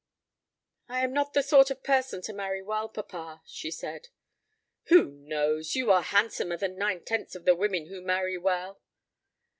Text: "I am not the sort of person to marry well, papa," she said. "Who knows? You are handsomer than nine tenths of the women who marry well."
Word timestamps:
"I 0.89 1.03
am 1.03 1.13
not 1.13 1.33
the 1.35 1.43
sort 1.43 1.69
of 1.69 1.83
person 1.83 2.23
to 2.23 2.33
marry 2.33 2.63
well, 2.63 2.89
papa," 2.89 3.43
she 3.45 3.69
said. 3.69 4.07
"Who 4.85 5.11
knows? 5.11 5.75
You 5.75 5.91
are 5.91 6.01
handsomer 6.01 6.57
than 6.57 6.75
nine 6.75 7.03
tenths 7.03 7.35
of 7.35 7.45
the 7.45 7.53
women 7.53 7.85
who 7.85 8.01
marry 8.01 8.39
well." 8.39 8.81